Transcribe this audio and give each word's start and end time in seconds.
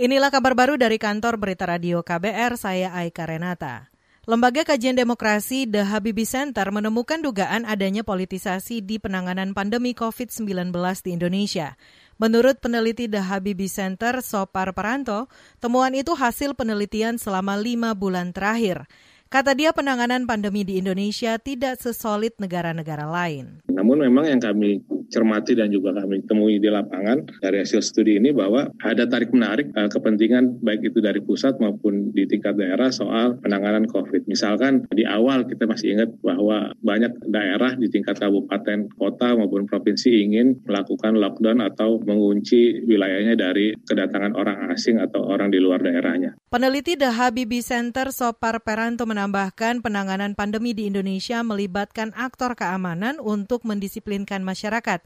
Inilah 0.00 0.32
kabar 0.32 0.56
baru 0.56 0.80
dari 0.80 0.96
kantor 0.96 1.36
Berita 1.36 1.68
Radio 1.68 2.00
KBR, 2.00 2.56
saya 2.56 2.88
Aika 2.96 3.28
Renata. 3.28 3.92
Lembaga 4.24 4.64
Kajian 4.64 4.96
Demokrasi 4.96 5.68
The 5.68 5.84
Habibie 5.84 6.24
Center 6.24 6.72
menemukan 6.72 7.20
dugaan 7.20 7.68
adanya 7.68 8.00
politisasi 8.00 8.80
di 8.80 8.96
penanganan 8.96 9.52
pandemi 9.52 9.92
COVID-19 9.92 10.72
di 11.04 11.10
Indonesia. 11.12 11.76
Menurut 12.16 12.64
peneliti 12.64 13.12
The 13.12 13.28
Habibie 13.28 13.68
Center, 13.68 14.24
Sopar 14.24 14.72
Peranto, 14.72 15.28
temuan 15.60 15.92
itu 15.92 16.16
hasil 16.16 16.56
penelitian 16.56 17.20
selama 17.20 17.60
lima 17.60 17.92
bulan 17.92 18.32
terakhir. 18.32 18.88
Kata 19.28 19.52
dia 19.52 19.76
penanganan 19.76 20.24
pandemi 20.24 20.64
di 20.64 20.80
Indonesia 20.80 21.36
tidak 21.36 21.76
sesolid 21.76 22.34
negara-negara 22.40 23.04
lain. 23.04 23.60
Namun 23.68 24.02
memang 24.08 24.26
yang 24.26 24.40
kami 24.40 24.80
cermati 25.10 25.58
dan 25.58 25.74
juga 25.74 25.92
kami 25.92 26.22
temui 26.24 26.62
di 26.62 26.70
lapangan 26.70 27.26
dari 27.42 27.60
hasil 27.60 27.82
studi 27.82 28.16
ini 28.16 28.30
bahwa 28.30 28.70
ada 28.80 29.04
tarik 29.04 29.34
menarik 29.34 29.68
uh, 29.74 29.90
kepentingan 29.90 30.62
baik 30.62 30.94
itu 30.94 31.02
dari 31.02 31.18
pusat 31.20 31.58
maupun 31.58 32.14
di 32.14 32.24
tingkat 32.30 32.56
daerah 32.56 32.88
soal 32.94 33.36
penanganan 33.42 33.84
COVID. 33.90 34.30
Misalkan 34.30 34.86
di 34.94 35.02
awal 35.04 35.44
kita 35.44 35.66
masih 35.66 35.98
ingat 35.98 36.10
bahwa 36.22 36.70
banyak 36.80 37.12
daerah 37.28 37.74
di 37.74 37.90
tingkat 37.90 38.22
kabupaten, 38.22 38.86
kota 38.96 39.34
maupun 39.34 39.66
provinsi 39.66 40.22
ingin 40.22 40.62
melakukan 40.64 41.18
lockdown 41.18 41.60
atau 41.60 41.98
mengunci 42.06 42.86
wilayahnya 42.86 43.34
dari 43.34 43.74
kedatangan 43.84 44.38
orang 44.38 44.70
asing 44.70 45.02
atau 45.02 45.26
orang 45.26 45.50
di 45.50 45.58
luar 45.58 45.82
daerahnya. 45.82 46.38
Peneliti 46.48 46.94
The 46.94 47.10
Habibie 47.14 47.64
Center 47.64 48.14
Sopar 48.14 48.62
Peranto 48.62 49.04
menambahkan 49.04 49.82
penanganan 49.82 50.38
pandemi 50.38 50.72
di 50.72 50.86
Indonesia 50.86 51.42
melibatkan 51.42 52.14
aktor 52.14 52.54
keamanan 52.54 53.18
untuk 53.18 53.66
mendisiplinkan 53.66 54.44
masyarakat. 54.46 54.99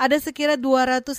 Ada 0.00 0.16
sekira 0.16 0.56
250 0.56 1.12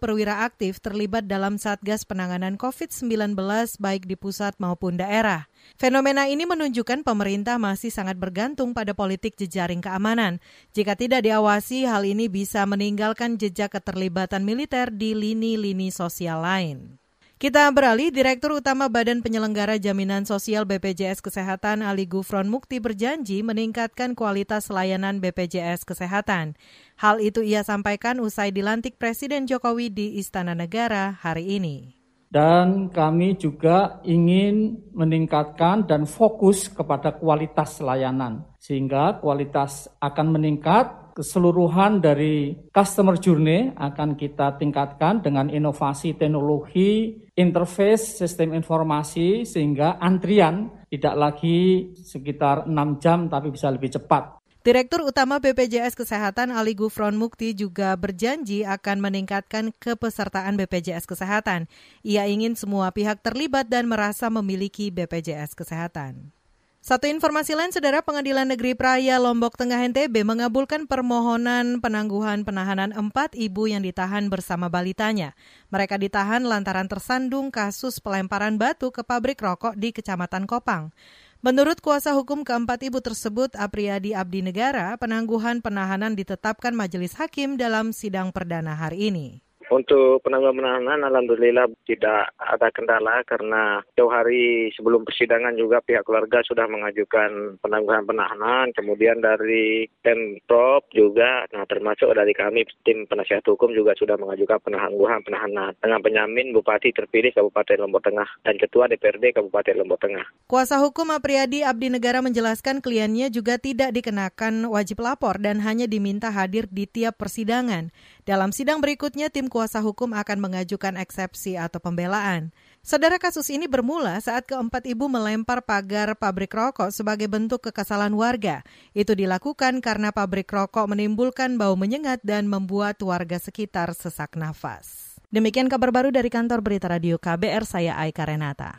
perwira 0.00 0.40
aktif 0.48 0.80
terlibat 0.80 1.28
dalam 1.28 1.60
Satgas 1.60 2.08
Penanganan 2.08 2.56
COVID-19 2.56 3.36
baik 3.76 4.08
di 4.08 4.16
pusat 4.16 4.56
maupun 4.56 4.96
daerah. 4.96 5.44
Fenomena 5.76 6.24
ini 6.24 6.48
menunjukkan 6.48 7.04
pemerintah 7.04 7.60
masih 7.60 7.92
sangat 7.92 8.16
bergantung 8.16 8.72
pada 8.72 8.96
politik 8.96 9.36
jejaring 9.36 9.84
keamanan. 9.84 10.40
Jika 10.72 10.96
tidak 10.96 11.28
diawasi, 11.28 11.84
hal 11.84 12.08
ini 12.08 12.32
bisa 12.32 12.64
meninggalkan 12.64 13.36
jejak 13.36 13.76
keterlibatan 13.76 14.40
militer 14.40 14.88
di 14.88 15.12
lini-lini 15.12 15.92
sosial 15.92 16.40
lain. 16.40 16.96
Kita 17.38 17.70
beralih, 17.70 18.10
Direktur 18.10 18.58
Utama 18.58 18.90
Badan 18.90 19.22
Penyelenggara 19.22 19.78
Jaminan 19.78 20.26
Sosial 20.26 20.66
BPJS 20.66 21.22
Kesehatan 21.22 21.86
Ali 21.86 22.02
Gufron 22.02 22.50
Mukti 22.50 22.82
berjanji 22.82 23.46
meningkatkan 23.46 24.18
kualitas 24.18 24.66
layanan 24.74 25.22
BPJS 25.22 25.86
Kesehatan. 25.86 26.58
Hal 26.98 27.22
itu 27.22 27.46
ia 27.46 27.62
sampaikan 27.62 28.18
usai 28.18 28.50
dilantik 28.50 28.98
Presiden 28.98 29.46
Jokowi 29.46 29.86
di 29.86 30.18
Istana 30.18 30.58
Negara 30.58 31.14
hari 31.14 31.62
ini. 31.62 31.94
Dan 32.26 32.90
kami 32.90 33.38
juga 33.38 34.02
ingin 34.02 34.74
meningkatkan 34.90 35.86
dan 35.86 36.10
fokus 36.10 36.66
kepada 36.66 37.22
kualitas 37.22 37.78
layanan, 37.78 38.50
sehingga 38.58 39.22
kualitas 39.22 39.86
akan 40.02 40.34
meningkat 40.34 41.07
keseluruhan 41.18 41.98
dari 41.98 42.54
customer 42.70 43.18
journey 43.18 43.74
akan 43.74 44.14
kita 44.14 44.54
tingkatkan 44.54 45.18
dengan 45.18 45.50
inovasi 45.50 46.14
teknologi, 46.14 47.18
interface 47.34 48.22
sistem 48.22 48.54
informasi 48.54 49.42
sehingga 49.42 49.98
antrian 49.98 50.86
tidak 50.86 51.14
lagi 51.18 51.90
sekitar 51.98 52.70
6 52.70 53.02
jam 53.02 53.26
tapi 53.26 53.50
bisa 53.50 53.66
lebih 53.66 53.98
cepat. 53.98 54.38
Direktur 54.62 55.02
Utama 55.02 55.42
BPJS 55.42 55.98
Kesehatan 55.98 56.54
Ali 56.54 56.78
Gufron 56.78 57.18
Mukti 57.18 57.50
juga 57.56 57.98
berjanji 57.98 58.62
akan 58.62 59.02
meningkatkan 59.02 59.74
kepesertaan 59.74 60.54
BPJS 60.54 61.08
Kesehatan. 61.08 61.66
Ia 62.06 62.30
ingin 62.30 62.54
semua 62.54 62.94
pihak 62.94 63.26
terlibat 63.26 63.66
dan 63.66 63.90
merasa 63.90 64.30
memiliki 64.30 64.94
BPJS 64.94 65.58
Kesehatan. 65.58 66.37
Satu 66.78 67.10
informasi 67.10 67.58
lain, 67.58 67.74
Saudara 67.74 68.06
Pengadilan 68.06 68.46
Negeri 68.46 68.78
Praya 68.78 69.18
Lombok 69.18 69.58
Tengah 69.58 69.82
NTB 69.90 70.22
mengabulkan 70.22 70.86
permohonan 70.86 71.82
penangguhan 71.82 72.46
penahanan 72.46 72.94
empat 72.94 73.34
ibu 73.34 73.66
yang 73.66 73.82
ditahan 73.82 74.30
bersama 74.30 74.70
balitanya. 74.70 75.34
Mereka 75.74 75.98
ditahan 75.98 76.46
lantaran 76.46 76.86
tersandung 76.86 77.50
kasus 77.50 77.98
pelemparan 77.98 78.62
batu 78.62 78.94
ke 78.94 79.02
pabrik 79.02 79.42
rokok 79.42 79.74
di 79.74 79.90
Kecamatan 79.90 80.46
Kopang. 80.46 80.94
Menurut 81.42 81.82
kuasa 81.82 82.14
hukum 82.14 82.46
keempat 82.46 82.86
ibu 82.86 83.02
tersebut, 83.02 83.58
Apriyadi 83.58 84.14
Abdi 84.14 84.46
Negara, 84.46 84.94
penangguhan 85.02 85.58
penahanan 85.58 86.14
ditetapkan 86.14 86.78
majelis 86.78 87.18
hakim 87.18 87.58
dalam 87.58 87.90
sidang 87.90 88.30
perdana 88.30 88.78
hari 88.78 89.10
ini. 89.10 89.47
Untuk 89.68 90.24
penangguhan 90.24 90.56
penahanan, 90.56 91.04
alhamdulillah 91.04 91.68
tidak 91.84 92.32
ada 92.40 92.68
kendala 92.72 93.20
karena 93.28 93.84
jauh 94.00 94.08
hari 94.08 94.72
sebelum 94.72 95.04
persidangan 95.04 95.52
juga 95.60 95.84
pihak 95.84 96.08
keluarga 96.08 96.40
sudah 96.48 96.64
mengajukan 96.64 97.60
penangguhan 97.60 98.08
penahanan. 98.08 98.72
Kemudian 98.72 99.20
dari 99.20 99.84
Pemprov 100.00 100.88
juga, 100.96 101.44
nah 101.52 101.68
termasuk 101.68 102.08
dari 102.16 102.32
kami 102.32 102.64
tim 102.80 103.04
penasihat 103.04 103.44
hukum 103.44 103.76
juga 103.76 103.92
sudah 104.00 104.16
mengajukan 104.16 104.56
penangguhan 104.64 105.20
penahanan 105.20 105.76
dengan 105.84 106.00
penyamin 106.00 106.56
Bupati 106.56 106.96
terpilih 106.96 107.36
Kabupaten 107.36 107.84
Lombok 107.84 108.08
Tengah 108.08 108.28
dan 108.48 108.56
Ketua 108.56 108.88
DPRD 108.88 109.36
Kabupaten 109.36 109.84
Lombok 109.84 110.00
Tengah. 110.00 110.24
Kuasa 110.48 110.80
hukum 110.80 111.12
Apriyadi 111.12 111.60
Abdi 111.60 111.92
Negara 111.92 112.24
menjelaskan 112.24 112.80
kliennya 112.80 113.28
juga 113.28 113.60
tidak 113.60 113.92
dikenakan 113.92 114.64
wajib 114.72 115.04
lapor 115.04 115.36
dan 115.36 115.60
hanya 115.60 115.84
diminta 115.84 116.32
hadir 116.32 116.64
di 116.72 116.88
tiap 116.88 117.20
persidangan. 117.20 117.92
Dalam 118.28 118.52
sidang 118.52 118.84
berikutnya, 118.84 119.32
tim 119.32 119.48
kuasa 119.48 119.80
hukum 119.80 120.12
akan 120.12 120.36
mengajukan 120.44 121.00
eksepsi 121.00 121.56
atau 121.56 121.80
pembelaan. 121.80 122.52
Saudara 122.84 123.16
kasus 123.16 123.48
ini 123.48 123.64
bermula 123.64 124.20
saat 124.20 124.44
keempat 124.44 124.84
ibu 124.84 125.08
melempar 125.08 125.64
pagar 125.64 126.12
pabrik 126.12 126.52
rokok 126.52 126.92
sebagai 126.92 127.24
bentuk 127.24 127.64
kekesalan 127.64 128.12
warga. 128.12 128.60
Itu 128.92 129.16
dilakukan 129.16 129.80
karena 129.80 130.12
pabrik 130.12 130.52
rokok 130.52 130.92
menimbulkan 130.92 131.56
bau 131.56 131.72
menyengat 131.72 132.20
dan 132.20 132.52
membuat 132.52 133.00
warga 133.00 133.40
sekitar 133.40 133.96
sesak 133.96 134.36
nafas. 134.36 135.16
Demikian 135.32 135.72
kabar 135.72 135.88
baru 135.88 136.12
dari 136.12 136.28
kantor 136.28 136.60
Berita 136.60 136.92
Radio 136.92 137.16
KBR, 137.16 137.64
saya 137.64 137.96
Aika 137.96 138.28
Renata. 138.28 138.76